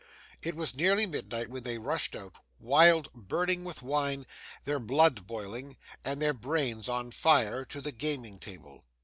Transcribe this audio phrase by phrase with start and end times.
[0.41, 4.25] It was nearly midnight when they rushed out, wild, burning with wine,
[4.63, 8.83] their blood boiling, and their brains on fire, to the gaming table.